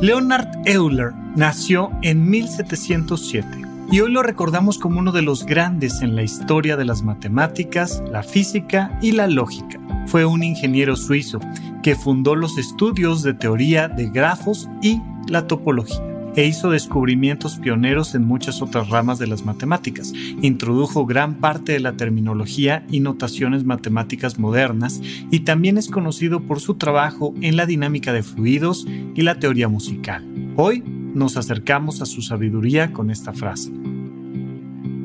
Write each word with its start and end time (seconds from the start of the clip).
Leonard 0.00 0.48
Euler 0.64 1.12
nació 1.36 1.90
en 2.00 2.30
1707 2.30 3.46
y 3.92 4.00
hoy 4.00 4.10
lo 4.10 4.22
recordamos 4.22 4.78
como 4.78 4.98
uno 4.98 5.12
de 5.12 5.20
los 5.20 5.44
grandes 5.44 6.00
en 6.00 6.16
la 6.16 6.22
historia 6.22 6.78
de 6.78 6.86
las 6.86 7.02
matemáticas, 7.02 8.02
la 8.10 8.22
física 8.22 8.98
y 9.02 9.12
la 9.12 9.26
lógica. 9.26 9.78
Fue 10.06 10.24
un 10.24 10.42
ingeniero 10.42 10.96
suizo 10.96 11.38
que 11.82 11.96
fundó 11.96 12.34
los 12.34 12.56
estudios 12.56 13.22
de 13.22 13.34
teoría 13.34 13.88
de 13.88 14.08
grafos 14.08 14.70
y 14.80 15.02
la 15.28 15.46
topología 15.46 16.09
e 16.36 16.46
hizo 16.46 16.70
descubrimientos 16.70 17.58
pioneros 17.58 18.14
en 18.14 18.24
muchas 18.24 18.62
otras 18.62 18.88
ramas 18.88 19.18
de 19.18 19.26
las 19.26 19.44
matemáticas. 19.44 20.12
Introdujo 20.42 21.06
gran 21.06 21.34
parte 21.34 21.72
de 21.72 21.80
la 21.80 21.96
terminología 21.96 22.84
y 22.90 23.00
notaciones 23.00 23.64
matemáticas 23.64 24.38
modernas 24.38 25.00
y 25.30 25.40
también 25.40 25.78
es 25.78 25.88
conocido 25.88 26.40
por 26.40 26.60
su 26.60 26.74
trabajo 26.74 27.34
en 27.40 27.56
la 27.56 27.66
dinámica 27.66 28.12
de 28.12 28.22
fluidos 28.22 28.86
y 29.14 29.22
la 29.22 29.38
teoría 29.38 29.68
musical. 29.68 30.24
Hoy 30.56 30.82
nos 31.14 31.36
acercamos 31.36 32.02
a 32.02 32.06
su 32.06 32.22
sabiduría 32.22 32.92
con 32.92 33.10
esta 33.10 33.32
frase. 33.32 33.70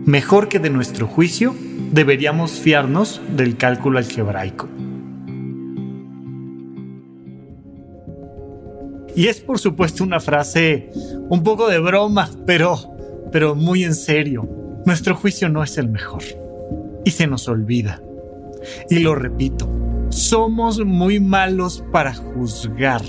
Mejor 0.05 0.49
que 0.49 0.59
de 0.59 0.69
nuestro 0.69 1.07
juicio, 1.07 1.55
deberíamos 1.91 2.51
fiarnos 2.51 3.21
del 3.35 3.57
cálculo 3.57 3.97
algebraico. 3.97 4.69
Y 9.15 9.27
es 9.27 9.39
por 9.39 9.59
supuesto 9.59 10.03
una 10.03 10.19
frase 10.19 10.89
un 11.29 11.43
poco 11.43 11.67
de 11.67 11.79
broma, 11.79 12.29
pero, 12.45 12.77
pero 13.31 13.55
muy 13.55 13.83
en 13.83 13.95
serio. 13.95 14.47
Nuestro 14.85 15.15
juicio 15.15 15.49
no 15.49 15.63
es 15.63 15.77
el 15.77 15.87
mejor. 15.89 16.23
Y 17.03 17.11
se 17.11 17.27
nos 17.27 17.47
olvida. 17.47 18.01
Y 18.89 18.99
lo 18.99 19.15
repito, 19.15 19.69
somos 20.09 20.83
muy 20.83 21.19
malos 21.19 21.83
para 21.91 22.13
juzgar 22.13 23.01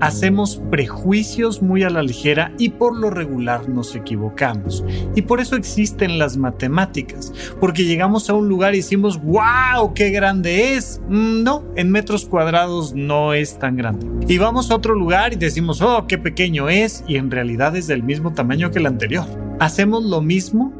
hacemos 0.00 0.60
prejuicios 0.70 1.62
muy 1.62 1.82
a 1.82 1.90
la 1.90 2.02
ligera 2.02 2.52
y 2.58 2.70
por 2.70 2.96
lo 2.96 3.10
regular 3.10 3.68
nos 3.68 3.94
equivocamos. 3.94 4.84
Y 5.14 5.22
por 5.22 5.40
eso 5.40 5.56
existen 5.56 6.18
las 6.18 6.36
matemáticas, 6.36 7.32
porque 7.60 7.84
llegamos 7.84 8.28
a 8.28 8.34
un 8.34 8.48
lugar 8.48 8.74
y 8.74 8.78
decimos, 8.78 9.20
wow, 9.22 9.94
qué 9.94 10.10
grande 10.10 10.74
es. 10.74 11.00
Mm, 11.08 11.42
no, 11.42 11.64
en 11.76 11.90
metros 11.90 12.26
cuadrados 12.26 12.94
no 12.94 13.34
es 13.34 13.58
tan 13.58 13.76
grande. 13.76 14.06
Y 14.28 14.38
vamos 14.38 14.70
a 14.70 14.76
otro 14.76 14.94
lugar 14.94 15.32
y 15.32 15.36
decimos, 15.36 15.80
oh, 15.82 16.06
qué 16.06 16.18
pequeño 16.18 16.68
es, 16.68 17.04
y 17.06 17.16
en 17.16 17.30
realidad 17.30 17.76
es 17.76 17.86
del 17.86 18.02
mismo 18.02 18.32
tamaño 18.32 18.70
que 18.70 18.78
el 18.78 18.86
anterior. 18.86 19.26
Hacemos 19.60 20.04
lo 20.04 20.20
mismo 20.20 20.72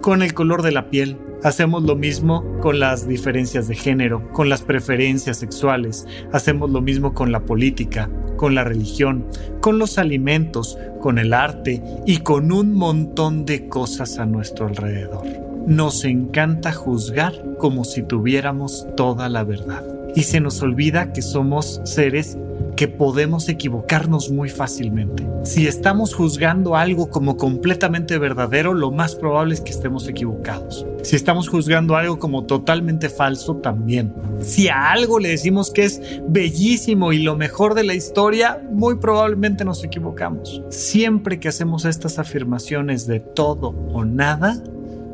con 0.00 0.22
el 0.22 0.34
color 0.34 0.62
de 0.62 0.72
la 0.72 0.90
piel, 0.90 1.16
Hacemos 1.44 1.84
lo 1.84 1.94
mismo 1.94 2.44
con 2.60 2.80
las 2.80 3.06
diferencias 3.06 3.68
de 3.68 3.76
género, 3.76 4.28
con 4.32 4.48
las 4.48 4.62
preferencias 4.62 5.36
sexuales, 5.36 6.04
hacemos 6.32 6.68
lo 6.70 6.80
mismo 6.80 7.14
con 7.14 7.30
la 7.30 7.44
política, 7.44 8.10
con 8.38 8.54
la 8.54 8.64
religión, 8.64 9.26
con 9.60 9.78
los 9.78 9.98
alimentos, 9.98 10.78
con 11.02 11.18
el 11.18 11.34
arte 11.34 11.82
y 12.06 12.18
con 12.18 12.50
un 12.52 12.72
montón 12.72 13.44
de 13.44 13.68
cosas 13.68 14.18
a 14.18 14.24
nuestro 14.24 14.66
alrededor. 14.66 15.26
Nos 15.66 16.06
encanta 16.06 16.72
juzgar 16.72 17.34
como 17.58 17.84
si 17.84 18.02
tuviéramos 18.02 18.86
toda 18.96 19.28
la 19.28 19.44
verdad. 19.44 19.97
Y 20.18 20.24
se 20.24 20.40
nos 20.40 20.60
olvida 20.62 21.12
que 21.12 21.22
somos 21.22 21.80
seres 21.84 22.36
que 22.74 22.88
podemos 22.88 23.48
equivocarnos 23.48 24.32
muy 24.32 24.48
fácilmente. 24.48 25.24
Si 25.44 25.68
estamos 25.68 26.12
juzgando 26.12 26.74
algo 26.74 27.08
como 27.08 27.36
completamente 27.36 28.18
verdadero, 28.18 28.74
lo 28.74 28.90
más 28.90 29.14
probable 29.14 29.54
es 29.54 29.60
que 29.60 29.70
estemos 29.70 30.08
equivocados. 30.08 30.84
Si 31.04 31.14
estamos 31.14 31.48
juzgando 31.48 31.94
algo 31.94 32.18
como 32.18 32.46
totalmente 32.46 33.08
falso, 33.10 33.58
también. 33.58 34.12
Si 34.40 34.66
a 34.66 34.90
algo 34.90 35.20
le 35.20 35.28
decimos 35.28 35.70
que 35.70 35.84
es 35.84 36.02
bellísimo 36.26 37.12
y 37.12 37.22
lo 37.22 37.36
mejor 37.36 37.74
de 37.74 37.84
la 37.84 37.94
historia, 37.94 38.60
muy 38.72 38.96
probablemente 38.96 39.64
nos 39.64 39.84
equivocamos. 39.84 40.64
Siempre 40.68 41.38
que 41.38 41.46
hacemos 41.46 41.84
estas 41.84 42.18
afirmaciones 42.18 43.06
de 43.06 43.20
todo 43.20 43.68
o 43.68 44.04
nada, 44.04 44.60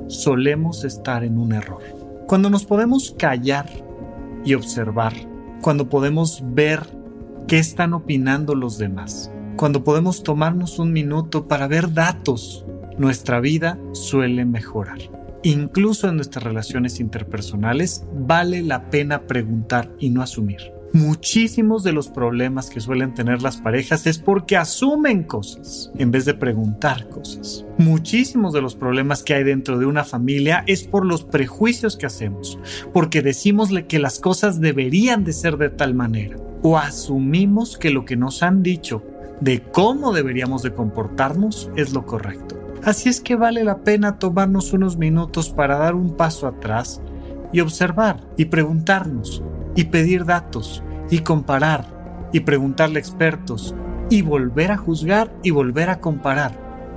solemos 0.07 0.83
estar 0.83 1.23
en 1.25 1.37
un 1.37 1.53
error. 1.53 1.83
Cuando 2.27 2.49
nos 2.49 2.65
podemos 2.65 3.15
callar 3.19 3.67
y 4.45 4.55
observar, 4.55 5.15
cuando 5.63 5.89
podemos 5.89 6.43
ver 6.45 6.81
qué 7.49 7.59
están 7.59 7.95
opinando 7.95 8.55
los 8.55 8.79
demás. 8.79 9.31
Cuando 9.57 9.85
podemos 9.85 10.23
tomarnos 10.23 10.79
un 10.79 10.93
minuto 10.93 11.47
para 11.47 11.69
ver 11.69 11.93
datos, 11.93 12.67
nuestra 12.99 13.41
vida 13.41 13.79
suele 13.93 14.45
mejorar. 14.45 14.99
Incluso 15.43 16.09
en 16.09 16.17
nuestras 16.17 16.45
relaciones 16.45 17.01
interpersonales 17.01 18.05
vale 18.15 18.63
la 18.63 18.91
pena 18.91 19.27
preguntar 19.27 19.91
y 19.99 20.11
no 20.11 20.23
asumir. 20.23 20.74
Muchísimos 20.95 21.83
de 21.83 21.91
los 21.91 22.07
problemas 22.07 22.71
que 22.71 22.79
suelen 22.79 23.15
tener 23.15 23.43
las 23.43 23.57
parejas 23.57 24.07
es 24.07 24.21
porque 24.21 24.57
asumen 24.57 25.25
cosas 25.25 25.91
en 25.99 26.13
vez 26.13 26.25
de 26.25 26.35
preguntar 26.35 27.09
cosas. 27.09 27.67
Muchísimos 27.79 28.53
de 28.53 28.63
los 28.63 28.77
problemas 28.77 29.25
que 29.25 29.35
hay 29.35 29.43
dentro 29.43 29.77
de 29.77 29.87
una 29.87 30.05
familia 30.05 30.63
es 30.69 30.85
por 30.85 31.05
los 31.05 31.25
prejuicios 31.25 31.97
que 31.97 32.07
hacemos, 32.07 32.61
porque 32.93 33.23
decimos 33.23 33.71
que 33.89 33.99
las 33.99 34.21
cosas 34.21 34.61
deberían 34.61 35.25
de 35.25 35.33
ser 35.33 35.57
de 35.57 35.69
tal 35.69 35.95
manera 35.95 36.37
o 36.63 36.79
asumimos 36.79 37.77
que 37.77 37.91
lo 37.91 38.05
que 38.05 38.15
nos 38.15 38.45
han 38.45 38.63
dicho 38.63 39.03
de 39.41 39.63
cómo 39.63 40.13
deberíamos 40.13 40.63
de 40.63 40.75
comportarnos 40.75 41.73
es 41.75 41.93
lo 41.93 42.07
correcto. 42.07 42.57
Así 42.85 43.09
es 43.09 43.21
que 43.21 43.35
vale 43.35 43.65
la 43.65 43.79
pena 43.79 44.21
tomarnos 44.21 44.73
unos 44.73 44.97
minutos 44.97 45.51
para 45.51 45.77
dar 45.77 45.97
un 45.97 46.17
paso 46.17 46.47
atrás 46.47 47.03
y 47.53 47.59
observar 47.59 48.21
y 48.37 48.45
preguntarnos 48.45 49.43
y 49.75 49.85
pedir 49.85 50.25
datos 50.25 50.83
y 51.11 51.21
comparar 51.21 51.87
y 52.33 52.41
preguntarle 52.41 52.99
a 52.99 53.01
expertos 53.01 53.75
y 54.11 54.23
volver 54.23 54.73
a 54.73 54.77
juzgar 54.77 55.33
y 55.43 55.51
volver 55.51 55.91
a 55.91 56.01
comparar 56.01 56.53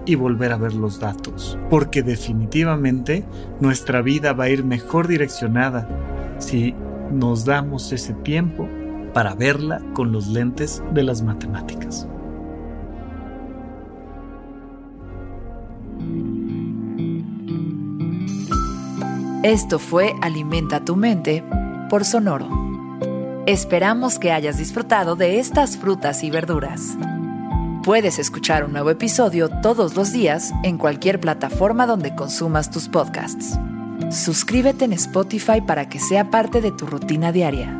y 0.05 0.15
volver 0.15 0.51
a 0.51 0.57
ver 0.57 0.73
los 0.73 0.99
datos. 0.99 1.57
Porque 1.69 2.01
definitivamente 2.01 3.23
nuestra 3.59 4.01
vida 4.01 4.33
va 4.33 4.45
a 4.45 4.49
ir 4.49 4.63
mejor 4.63 5.07
direccionada 5.07 5.87
si 6.39 6.73
nos 7.11 7.45
damos 7.45 7.91
ese 7.91 8.13
tiempo 8.13 8.67
para 9.13 9.35
verla 9.35 9.81
con 9.93 10.11
los 10.11 10.27
lentes 10.27 10.81
de 10.93 11.03
las 11.03 11.21
matemáticas. 11.21 12.07
Esto 19.43 19.79
fue 19.79 20.13
Alimenta 20.21 20.83
tu 20.83 20.95
mente 20.95 21.43
por 21.89 22.03
Sonoro. 22.03 22.66
Esperamos 23.47 24.19
que 24.19 24.33
hayas 24.33 24.57
disfrutado 24.57 25.15
de 25.15 25.39
estas 25.39 25.77
frutas 25.77 26.21
y 26.21 26.29
verduras. 26.29 26.97
Puedes 27.81 28.19
escuchar 28.19 28.65
un 28.65 28.73
nuevo 28.73 28.89
episodio 28.89 29.47
todos 29.47 29.95
los 29.95 30.11
días 30.11 30.51
en 30.65 30.77
cualquier 30.77 31.21
plataforma 31.21 31.87
donde 31.87 32.13
consumas 32.13 32.69
tus 32.69 32.89
podcasts. 32.89 33.57
suscríbete 34.11 34.83
en 34.83 34.91
Spotify 34.91 35.61
para 35.65 35.87
que 35.87 35.97
sea 35.97 36.29
parte 36.29 36.59
de 36.59 36.73
tu 36.73 36.87
rutina 36.87 37.31
diaria 37.31 37.73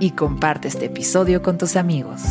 y 0.00 0.12
comparte 0.12 0.68
este 0.68 0.86
episodio 0.86 1.42
con 1.42 1.58
tus 1.58 1.76
amigos. 1.76 2.22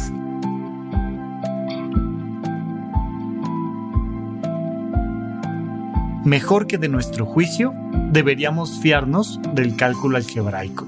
Mejor 6.25 6.65
que 6.65 6.79
de 6.79 6.89
nuestro 6.89 7.27
juicio, 7.27 7.71
deberíamos 8.11 8.79
fiarnos 8.79 9.39
del 9.53 9.75
cálculo 9.75 10.17
algebraico. 10.17 10.87